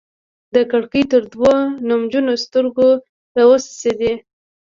[0.55, 1.53] د کړکۍ تر دوو
[1.89, 2.89] نمجنو ستوګو
[3.37, 4.13] راوڅڅيدې